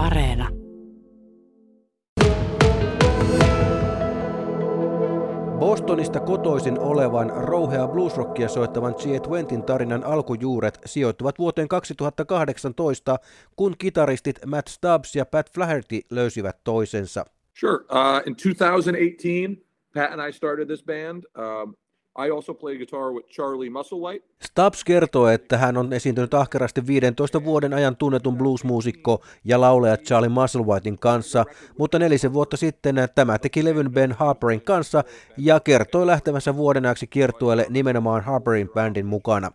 Areena. 0.00 0.48
Bostonista 5.58 6.20
kotoisin 6.20 6.78
olevan 6.78 7.30
rouhea 7.36 7.88
bluesrockia 7.88 8.48
soittavan 8.48 8.94
G20 8.94 9.62
tarinan 9.62 10.04
alkujuuret 10.04 10.78
sijoittuvat 10.86 11.38
vuoteen 11.38 11.68
2018, 11.68 13.18
kun 13.56 13.74
kitaristit 13.78 14.38
Matt 14.46 14.68
Stubbs 14.68 15.16
ja 15.16 15.26
Pat 15.26 15.50
Flaherty 15.54 16.00
löysivät 16.10 16.56
toisensa. 16.64 17.24
Sure. 17.54 17.74
Uh, 17.74 18.22
in 18.26 18.36
2018, 18.36 19.64
Pat 19.94 20.12
and 20.12 20.28
I 20.28 20.32
started 20.32 20.66
this 20.66 20.84
band. 20.84 21.24
Um, 21.38 21.74
I 22.18 22.30
also 22.30 22.54
play 22.54 22.76
guitar 22.76 23.12
with 23.12 23.28
Charlie 23.28 23.70
Musselwhite. 23.70 24.26
Stubbs 24.42 24.84
kertoo, 24.84 25.28
että 25.28 25.58
hän 25.58 25.76
on 25.76 25.92
esiintynyt 25.92 26.34
ahkerasti 26.34 26.86
15 26.86 27.44
vuoden 27.44 27.74
ajan 27.74 27.96
tunnetun 27.96 28.36
bluesmuusikko 28.36 29.22
ja 29.44 29.60
laulaja 29.60 29.96
Charlie 29.96 30.28
Musselwhitein 30.28 30.98
kanssa, 30.98 31.44
mutta 31.78 31.98
nelisen 31.98 32.32
vuotta 32.32 32.56
sitten 32.56 32.96
tämä 33.14 33.38
teki 33.38 33.64
levyn 33.64 33.92
Ben 33.92 34.12
Harperin 34.12 34.60
kanssa 34.60 35.04
ja 35.36 35.60
kertoi 35.60 36.06
lähtevänsä 36.06 36.56
vuoden 36.56 36.86
ajaksi 36.86 37.06
kiertueelle 37.06 37.66
nimenomaan 37.68 38.22
Harperin 38.22 38.68
bändin 38.68 39.06
mukana. 39.06 39.52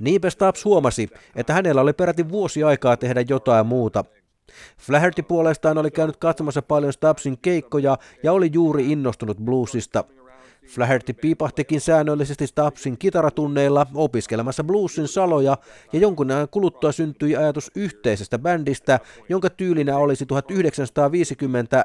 Niinpä 0.00 0.30
Stubbs 0.30 0.64
huomasi, 0.64 1.08
että 1.36 1.52
hänellä 1.52 1.80
oli 1.80 1.92
peräti 1.92 2.28
vuosi 2.28 2.62
aikaa 2.62 2.96
tehdä 2.96 3.24
jotain 3.28 3.66
muuta. 3.66 4.04
Flaherty 4.78 5.22
puolestaan 5.22 5.78
oli 5.78 5.90
käynyt 5.90 6.16
katsomassa 6.16 6.62
paljon 6.62 6.92
Stubbsin 6.92 7.38
keikkoja 7.38 7.98
ja 8.22 8.32
oli 8.32 8.50
juuri 8.52 8.92
innostunut 8.92 9.36
bluesista– 9.36 10.04
Flaherty 10.68 11.12
piipahtikin 11.12 11.80
säännöllisesti 11.80 12.46
Stubbsin 12.46 12.98
kitaratunneilla 12.98 13.86
opiskelemassa 13.94 14.64
bluesin 14.64 15.08
saloja 15.08 15.56
ja 15.92 15.98
jonkun 15.98 16.30
ajan 16.30 16.48
kuluttua 16.48 16.92
syntyi 16.92 17.36
ajatus 17.36 17.70
yhteisestä 17.74 18.38
bändistä, 18.38 19.00
jonka 19.28 19.50
tyylinä 19.50 19.96
olisi 19.96 20.24
1950- 20.24 20.28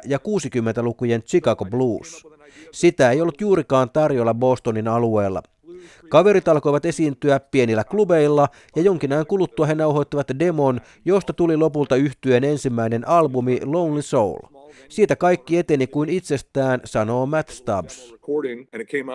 ja 0.05 0.17
60-lukujen 0.17 1.23
Chicago 1.23 1.65
Blues. 1.65 2.27
Sitä 2.71 3.11
ei 3.11 3.21
ollut 3.21 3.41
juurikaan 3.41 3.89
tarjolla 3.89 4.33
Bostonin 4.33 4.87
alueella. 4.87 5.41
Kaverit 6.09 6.47
alkoivat 6.47 6.85
esiintyä 6.85 7.39
pienillä 7.39 7.83
klubeilla 7.83 8.47
ja 8.75 8.81
jonkin 8.81 9.13
ajan 9.13 9.27
kuluttua 9.27 9.65
he 9.65 9.75
nauhoittivat 9.75 10.27
demon, 10.39 10.81
josta 11.05 11.33
tuli 11.33 11.57
lopulta 11.57 11.95
yhtyeen 11.95 12.43
ensimmäinen 12.43 13.07
albumi 13.07 13.59
Lonely 13.65 14.01
Soul. 14.01 14.39
Siitä 14.89 15.15
kaikki 15.15 15.57
eteni 15.57 15.87
kuin 15.87 16.09
itsestään, 16.09 16.81
sanoo 16.85 17.25
Matt 17.25 17.49
Stubbs. 17.49 18.13
And 18.73 18.87
then 18.87 19.05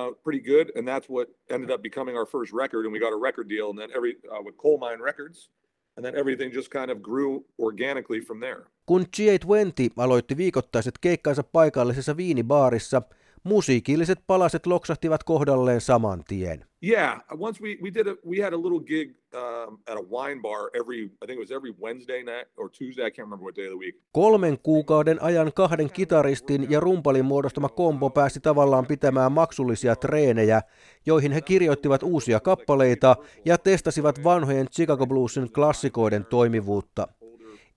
uh, 4.31 4.45
with 4.45 4.57
Coal 4.57 4.79
Mine 4.79 5.05
Records, 5.05 5.51
and 5.97 6.05
then 6.05 6.15
everything 6.15 6.55
just 6.55 6.71
kind 6.71 6.91
of 6.91 7.03
grew 7.03 7.45
organically 7.59 8.21
from 8.21 8.41
there. 8.41 8.67
Kun 8.87 9.03
G20 9.03 9.93
aloitti 9.97 10.37
viikoittaiset 10.37 10.95
keikkansa 11.01 11.43
paikallisessa 11.43 12.17
viinibaarissa, 12.17 13.03
musiikilliset 13.47 14.19
palaset 14.27 14.67
loksahtivat 14.67 15.25
kohdalleen 15.25 15.81
saman 15.81 16.25
tien. 16.29 16.65
Yeah, 16.83 17.21
once 17.41 17.63
we 17.63 17.79
we 17.83 17.91
did 17.95 18.07
a 18.07 18.17
we 18.27 18.43
had 18.43 18.53
a 18.53 18.57
little 18.57 18.81
gig 18.81 19.17
um, 19.35 19.79
at 19.87 19.97
a 19.97 20.03
wine 20.11 20.43
bar 20.43 20.71
every 20.75 21.05
I 21.05 21.27
think 21.27 21.31
it 21.31 21.39
was 21.39 21.51
every 21.51 21.75
Wednesday 21.83 22.23
night 22.23 22.49
or 22.57 22.71
Tuesday 22.71 23.07
I 23.07 23.11
can't 23.11 23.27
remember 23.29 23.45
what 23.45 23.57
day 23.57 23.67
of 23.67 23.73
the 23.73 23.79
week. 23.79 23.95
Kolmen 24.13 24.59
kuukauden 24.63 25.23
ajan 25.23 25.53
kahden 25.53 25.91
kitaristin 25.91 26.67
ja 26.71 26.81
rumpalin 26.81 27.25
muodostama 27.25 27.69
kombo 27.69 28.11
pääsi 28.11 28.41
tavallaan 28.41 28.87
pitämään 28.87 29.33
maksullisia 29.33 29.97
treenejä, 29.97 30.63
joihin 31.07 31.33
he 31.33 31.41
kirjoittivat 31.41 32.03
uusia 32.03 32.41
kappaleita 32.41 33.17
ja 33.45 33.59
testasivat 33.59 34.25
vanhojen 34.25 34.67
Chicago 34.71 35.07
Bluesin 35.07 35.53
klassikoiden 35.53 36.25
toimivuutta. 36.25 37.09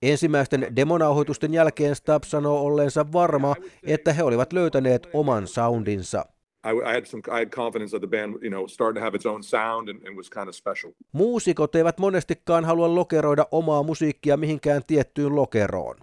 Ensimmäisten 0.02 0.76
demonauhoitusten 0.76 1.54
jälkeen 1.54 1.96
Stubbs 1.96 2.30
sanoo 2.30 2.66
olleensa 2.66 3.12
varma, 3.12 3.54
että 3.82 4.12
he 4.12 4.22
olivat 4.22 4.52
löytäneet 4.52 5.08
oman 5.12 5.46
soundinsa. 5.46 6.24
I, 6.64 6.94
had 6.94 7.04
some, 7.04 7.22
I 7.28 7.44
had 7.44 7.50
confidence 7.50 7.98
that 7.98 8.10
the 8.10 8.18
band, 8.18 8.42
you 8.42 8.50
know, 8.50 8.66
started 8.66 9.00
to 9.00 9.04
have 9.04 9.16
its 9.16 9.26
own 9.26 9.42
sound 9.42 9.88
and, 9.88 10.06
and 10.06 10.16
was 10.16 10.30
kind 10.30 10.48
of 10.48 10.54
special. 10.54 10.92
Muusikot 11.12 11.74
eivät 11.74 11.98
monestikaan 11.98 12.64
halua 12.64 12.94
lokeroida 12.94 13.46
omaa 13.50 13.82
musiikkia 13.82 14.36
mihinkään 14.36 14.82
tiettyyn 14.86 15.36
lokeroon. 15.36 15.96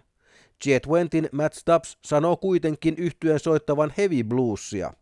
G20 0.66 1.30
Matt 1.32 1.54
Stubbs 1.54 1.98
sanoo 2.06 2.38
kuitenkin 2.38 2.96
yhtyen 2.98 3.40
soittavan 3.40 3.94
heavy 3.98 4.24
bluesia. 4.24 4.94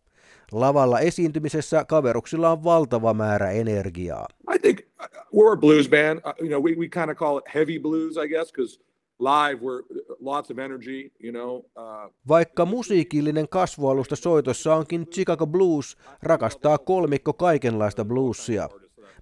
Lavalla 0.59 0.99
esiintymisessä 0.99 1.85
kaveruksilla 1.85 2.51
on 2.51 2.63
valtava 2.63 3.13
määrä 3.13 3.51
energiaa. 3.51 4.27
I 4.55 4.59
think 4.59 4.79
uh, 4.79 5.05
we're 5.07 5.53
a 5.53 5.57
blues 5.57 5.89
band. 5.89 6.17
Uh, 6.17 6.33
you 6.39 6.47
know, 6.47 6.63
we, 6.63 6.75
we 6.79 6.87
kind 6.87 7.09
of 7.09 7.17
call 7.17 7.37
it 7.37 7.55
heavy 7.55 7.79
blues, 7.79 8.17
I 8.17 8.27
guess, 8.27 8.51
because 8.51 8.79
live 9.19 9.61
we're 9.61 9.83
lots 10.19 10.51
of 10.51 10.59
energy, 10.59 11.11
you 11.23 11.31
know. 11.31 11.57
Uh... 11.57 12.13
Vaikka 12.27 12.65
musiikillinen 12.65 13.49
kasvualusta 13.49 14.15
soitossa 14.15 14.75
onkin 14.75 15.07
Chicago 15.07 15.47
Blues, 15.47 15.97
rakastaa 16.23 16.77
kolmikko 16.77 17.33
kaikenlaista 17.33 18.05
bluesia. 18.05 18.69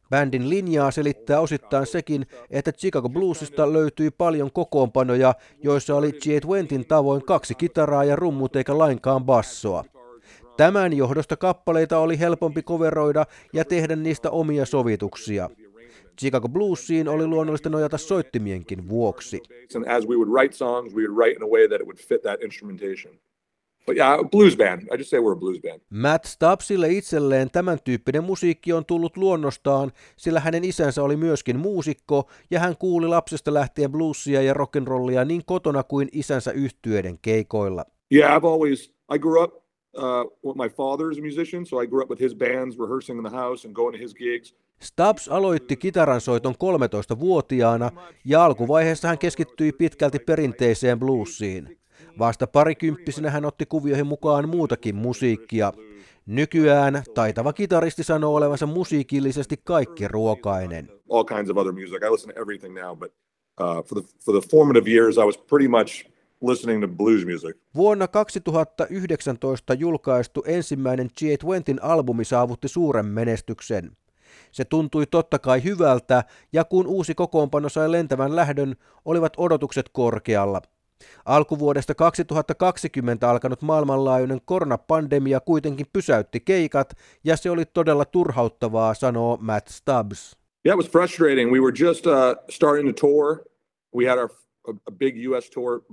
Bändin 0.10 0.50
linjaa 0.50 0.92
selittää 0.92 1.40
osittain 1.40 1.86
sekin, 1.86 2.26
että 2.50 2.72
Chicago 2.72 3.10
Bluesista 3.10 3.74
löytyi 3.74 4.12
paljon 4.12 4.52
kokoonpanoja, 4.52 5.34
joissa 5.64 5.96
oli 5.96 6.12
G20 6.12 6.86
tavoin 6.88 7.26
kaksi 7.26 7.56
kitaraa 7.56 8.04
ja 8.04 8.16
rummut 8.16 8.56
eikä 8.56 8.78
lainkaan 8.78 9.26
bassoa. 9.26 9.84
Tämän 10.58 10.94
johdosta 10.94 11.38
kappaleita 11.38 12.00
oli 12.00 12.20
helpompi 12.20 12.64
koveroida 12.64 13.26
ja 13.54 13.66
tehdä 13.66 13.96
niistä 13.96 14.30
omia 14.30 14.66
sovituksia. 14.66 15.50
Chicago 16.20 16.50
Bluesiin 16.50 17.08
oli 17.08 17.28
luonnollista 17.28 17.70
nojata 17.70 17.98
soittimienkin 17.98 18.90
vuoksi. 18.90 19.42
But 23.86 23.98
yeah, 23.98 24.20
blues 24.32 24.58
band. 24.58 24.82
I 24.82 24.98
just 24.98 25.10
say 25.10 25.20
we're 25.20 25.34
a 25.34 25.36
blues 25.36 25.60
band. 25.62 25.82
Matt 25.90 26.26
Stubbsille 26.26 26.90
itselleen 26.90 27.52
tämän 27.52 27.78
tyyppinen 27.84 28.24
musiikki 28.24 28.74
on 28.74 28.86
tullut 28.86 29.18
luonnostaan, 29.18 29.92
sillä 30.18 30.40
hänen 30.40 30.64
isänsä 30.64 31.04
oli 31.04 31.16
myöskin 31.18 31.60
muusikko 31.60 32.30
ja 32.52 32.60
hän 32.60 32.78
kuuli 32.78 33.08
lapsesta 33.08 33.54
lähtien 33.54 33.92
bluesia 33.92 34.42
ja 34.42 34.54
rock'n'rollia 34.54 35.26
niin 35.26 35.42
kotona 35.46 35.84
kuin 35.84 36.10
isänsä 36.12 36.52
yhtyeiden 36.52 37.20
keikoilla. 37.22 37.86
Yeah, 38.14 38.38
I've 38.38 38.48
always 38.48 38.94
I 39.16 39.20
grew 39.20 39.44
up 39.44 39.63
uh, 39.98 40.56
my 40.56 40.70
father's 40.70 41.18
a 41.18 41.22
musician, 41.22 41.66
so 41.66 41.84
I 41.84 41.88
grew 41.88 42.04
up 42.04 42.10
with 42.10 42.22
his 42.22 42.36
bands, 42.36 42.78
rehearsing 42.80 43.18
in 43.18 43.24
the 43.24 43.38
house 43.38 43.68
and 43.68 43.76
going 43.76 43.94
to 43.94 44.02
his 44.04 44.16
gigs. 44.16 44.56
Stubbs 44.82 45.28
aloitti 45.28 45.76
kitaransoiton 45.76 46.54
13-vuotiaana 46.54 47.92
ja 48.26 48.46
alkuvaiheessa 48.46 49.08
hän 49.08 49.18
keskittyi 49.18 49.72
pitkälti 49.72 50.20
perinteiseen 50.20 51.00
bluesiin. 51.00 51.78
Vasta 52.20 52.48
parikymppisenä 52.48 53.30
hän 53.32 53.46
otti 53.46 53.66
kuvioihin 53.66 54.08
mukaan 54.08 54.50
muutakin 54.50 54.96
musiikkia. 54.96 55.74
Nykyään 56.26 57.04
taitava 57.14 57.54
kitaristi 57.54 58.04
sanoo 58.04 58.36
olevansa 58.36 58.66
musiikillisesti 58.66 59.56
kaikki 59.64 60.08
ruokainen. 60.08 60.90
All 61.10 61.24
kinds 61.24 61.50
of 61.50 61.58
other 61.58 61.74
music. 61.74 62.04
I 62.04 62.12
listen 62.12 62.36
to 62.36 62.42
everything 62.42 62.80
now, 62.80 62.98
but 62.98 63.12
uh, 63.62 63.84
for 63.86 64.02
the 64.02 64.08
for 64.26 64.42
the 64.42 64.50
formative 64.52 64.92
years 64.92 65.18
I 65.18 65.26
was 65.26 65.38
pretty 65.38 65.68
much 65.68 66.13
listening 66.44 66.82
to 66.82 66.88
blues 66.88 67.26
music. 67.26 67.58
Vuonna 67.76 68.08
2019 68.08 69.74
julkaistu 69.74 70.44
ensimmäinen 70.48 71.08
G20 71.08 71.78
albumi 71.82 72.26
saavutti 72.26 72.68
suuren 72.68 73.06
menestyksen. 73.06 73.92
Se 74.52 74.66
tuntui 74.66 75.06
totta 75.06 75.40
kai 75.40 75.64
hyvältä, 75.64 76.24
ja 76.54 76.64
kun 76.64 76.88
uusi 76.88 77.16
kokoonpano 77.16 77.70
sai 77.70 77.92
lentävän 77.92 78.36
lähdön, 78.36 78.76
olivat 79.06 79.34
odotukset 79.38 79.90
korkealla. 79.92 80.62
Alkuvuodesta 81.26 81.96
2020 81.96 83.30
alkanut 83.30 83.62
maailmanlaajuinen 83.62 84.42
koronapandemia 84.46 85.40
kuitenkin 85.40 85.86
pysäytti 85.94 86.40
keikat, 86.40 86.94
ja 87.24 87.38
se 87.38 87.50
oli 87.50 87.66
todella 87.66 88.06
turhauttavaa, 88.06 88.94
sanoo 88.94 89.38
Matt 89.42 89.68
Stubbs. 89.68 90.38
Yeah, 90.66 90.80
it 90.80 90.86
was 90.86 90.92
frustrating. 90.92 91.52
We 91.52 91.60
were 91.60 91.74
just 91.80 92.08
uh, 92.08 92.14
starting 92.50 92.96
to 92.96 93.08
tour. 93.08 93.44
We 93.96 94.10
had 94.10 94.18
our 94.18 94.30
a 94.88 94.92
big 94.92 95.18
US 95.18 95.50
tour 95.50 95.84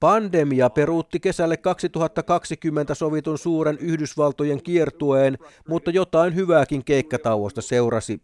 Pandemia 0.00 0.70
peruutti 0.70 1.20
kesälle 1.20 1.56
2020 1.56 2.94
sovitun 2.94 3.38
suuren 3.38 3.78
Yhdysvaltojen 3.78 4.62
kiertueen, 4.62 5.38
mutta 5.68 5.90
jotain 5.90 6.34
hyvääkin 6.34 6.84
keikkatauosta 6.84 7.62
seurasi. 7.62 8.20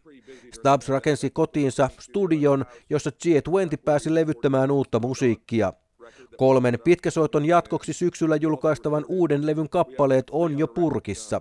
Stubbs 0.55 0.89
rakensi 0.89 1.31
kotiinsa 1.31 1.91
studion, 2.01 2.65
jossa 2.91 3.11
G20 3.11 3.79
pääsi 3.85 4.15
levyttämään 4.15 4.71
uutta 4.71 5.01
musiikkia. 5.01 5.73
Kolmen 6.37 6.79
pitkäsoiton 6.85 7.45
jatkoksi 7.45 7.93
syksyllä 7.93 8.37
julkaistavan 8.37 9.05
uuden 9.09 9.47
levyn 9.47 9.69
kappaleet 9.69 10.27
on 10.31 10.59
jo 10.59 10.69
purkissa. 10.69 11.41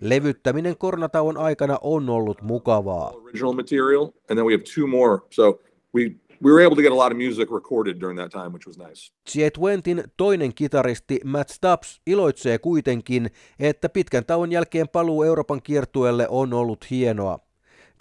Levyttäminen 0.00 0.76
koronatauon 0.76 1.36
aikana 1.36 1.78
on 1.82 2.10
ollut 2.10 2.42
mukavaa. 2.42 3.10
Original 3.10 3.52
material, 3.52 4.04
and 4.04 4.38
then 4.38 4.46
we 4.46 4.52
have 4.52 4.64
two 4.74 4.86
more. 4.86 5.18
So 5.30 5.60
we 5.94 6.10
we 6.42 6.52
were 6.52 6.66
able 6.66 6.76
to 6.76 6.82
get 6.82 6.92
a 6.92 6.96
lot 6.96 7.12
of 7.12 7.18
music 7.18 7.50
recorded 7.50 8.00
during 8.00 8.18
that 8.18 8.30
time, 8.30 8.52
which 8.52 8.66
was 8.66 8.78
nice. 8.78 9.12
G20 9.30 10.10
toinen 10.16 10.54
kitaristi 10.54 11.20
Matt 11.24 11.48
Stubbs 11.48 12.00
iloitsee 12.06 12.58
kuitenkin, 12.58 13.30
että 13.58 13.88
pitkän 13.88 14.24
tauon 14.24 14.52
jälkeen 14.52 14.88
paluu 14.88 15.22
Euroopan 15.22 15.62
kiertueelle 15.62 16.26
on 16.28 16.52
ollut 16.52 16.90
hienoa. 16.90 17.38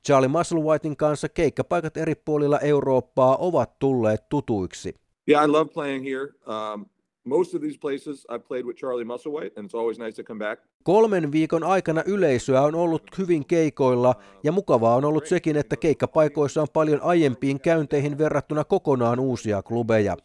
Charlie 0.05 0.27
Musselwhitein 0.27 0.97
kanssa 0.97 1.29
keikkapaikat 1.29 1.97
eri 1.97 2.15
puolilla 2.15 2.59
Eurooppaa 2.59 3.37
ovat 3.37 3.79
tulleet 3.79 4.29
tutuiksi. 4.29 4.95
Yeah, 5.29 5.45
I 5.45 5.47
love 5.47 5.71
playing 5.73 6.05
here. 6.05 6.33
Um, 6.47 6.85
most 7.25 7.55
of 7.55 7.61
these 7.61 7.77
places 7.77 8.25
I've 8.29 8.47
played 8.47 8.65
with 8.65 8.77
Charlie 8.77 9.05
Musselwhite, 9.05 9.57
and 9.57 9.65
it's 9.65 9.75
always 9.75 9.99
nice 9.99 10.15
to 10.15 10.23
come 10.23 10.39
back. 10.39 10.61
Kolmen 10.83 11.31
viikon 11.31 11.63
aikana 11.63 12.03
yleisöä 12.05 12.61
on 12.61 12.75
ollut 12.75 13.03
hyvin 13.17 13.45
keikoilla 13.45 14.15
ja 14.43 14.51
mukavaa 14.51 14.95
on 14.95 15.05
ollut 15.05 15.27
sekin, 15.27 15.57
että 15.57 15.75
keikkapaikoissa 15.77 16.61
on 16.61 16.67
paljon 16.73 17.01
aiempiin 17.01 17.61
käynteihin 17.61 18.17
verrattuna 18.17 18.63
kokonaan 18.63 19.19
uusia 19.19 19.61
klubeja. 19.63 20.17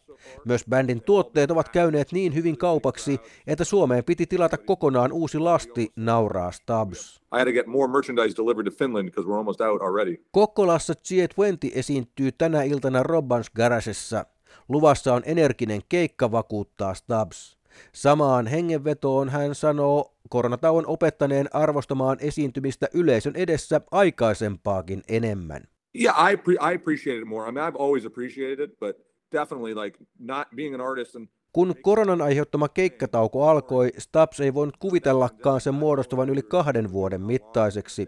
Myös 0.45 0.65
bändin 0.69 1.01
tuotteet 1.01 1.51
ovat 1.51 1.69
käyneet 1.69 2.11
niin 2.11 2.35
hyvin 2.35 2.57
kaupaksi, 2.57 3.19
että 3.47 3.63
Suomeen 3.63 4.03
piti 4.03 4.25
tilata 4.27 4.57
kokonaan 4.57 5.11
uusi 5.11 5.39
lasti, 5.39 5.91
nauraa 5.95 6.51
Stubbs. 6.51 7.21
I 7.35 7.37
had 7.37 7.45
to 7.45 7.51
get 7.51 7.67
more 7.67 7.91
merchandise 7.91 8.37
delivered 8.37 8.65
to 8.65 8.77
Finland 8.77 9.05
because 9.05 9.29
we're 9.29 9.37
almost 9.37 9.61
out 9.61 9.81
already. 9.81 10.15
Kokkolassa 10.31 10.93
G20 10.93 11.71
esiintyy 11.75 12.31
tänä 12.31 12.63
iltana 12.63 13.03
Robbans 13.03 13.49
Garagessa. 13.49 14.25
Luvassa 14.71 15.13
on 15.13 15.21
energinen 15.25 15.81
keikka, 15.89 16.31
vakuuttaa 16.31 16.93
Stubbs. 16.93 17.57
Samaan 17.93 18.47
hengenvetoon 18.47 19.29
hän 19.29 19.55
sanoo 19.55 20.15
koronatauon 20.29 20.87
opettaneen 20.87 21.49
arvostamaan 21.53 22.17
esiintymistä 22.19 22.87
yleisön 22.93 23.35
edessä 23.35 23.81
aikaisempaakin 23.91 25.01
enemmän. 25.07 25.63
Yeah, 26.01 26.31
I 26.31 26.35
pre- 26.35 26.71
I 26.71 26.75
appreciate 26.75 27.19
it 27.19 27.27
more. 27.27 27.49
I 27.49 27.51
mean, 27.51 27.73
I've 27.73 27.77
always 27.79 28.05
appreciated 28.05 28.59
it, 28.59 28.79
but 28.79 28.97
definitely 29.31 29.75
like 29.75 29.99
not 30.19 30.47
being 30.55 30.75
an 30.75 30.81
artist 30.81 31.15
and 31.15 31.27
Kun 31.53 31.75
koronan 31.81 32.21
aiheuttama 32.21 32.69
keikkatauko 32.69 33.49
alkoi, 33.49 33.91
Stubbs 33.97 34.39
ei 34.39 34.53
voinut 34.53 34.77
kuvitellakaan 34.77 35.61
sen 35.61 35.73
muodostuvan 35.73 36.29
yli 36.29 36.41
kahden 36.41 36.91
vuoden 36.91 37.21
mittaiseksi. 37.21 38.07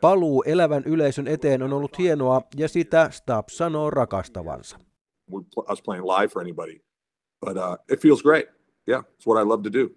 Paluu 0.00 0.42
elävän 0.42 0.82
yleisön 0.86 1.28
eteen 1.28 1.62
on 1.62 1.72
ollut 1.72 1.98
hienoa 1.98 2.42
ja 2.56 2.68
sitä 2.68 3.10
Stubbs 3.10 3.56
sanoo 3.56 3.90
rakastavansa. 3.90 4.78
We, 5.28 5.42
us 5.68 5.80
playing 5.80 6.02
live 6.02 6.32
for 6.32 6.40
anybody. 6.40 6.80
But 7.40 7.56
uh, 7.56 7.76
it 7.88 8.00
feels 8.00 8.22
great. 8.22 8.46
Yeah, 8.86 9.02
it's 9.16 9.26
what 9.26 9.38
I 9.38 9.42
love 9.42 9.62
to 9.64 9.70
do. 9.70 9.92